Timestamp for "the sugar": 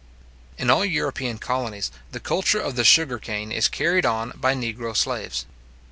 2.75-3.19